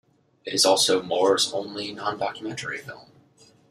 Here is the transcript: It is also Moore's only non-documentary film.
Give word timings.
It 0.45 0.55
is 0.55 0.65
also 0.65 1.03
Moore's 1.03 1.53
only 1.53 1.93
non-documentary 1.93 2.79
film. 2.79 3.11